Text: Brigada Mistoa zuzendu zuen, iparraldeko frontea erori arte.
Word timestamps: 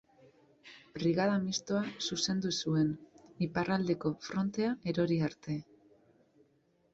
Brigada 0.93 1.33
Mistoa 1.43 1.81
zuzendu 2.07 2.53
zuen, 2.63 2.87
iparraldeko 3.49 4.13
frontea 4.29 4.73
erori 4.95 5.21
arte. 5.29 5.61